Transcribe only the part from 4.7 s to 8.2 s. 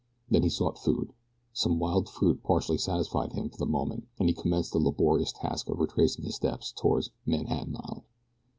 the laborious task of retracing his steps toward "Manhattan Island."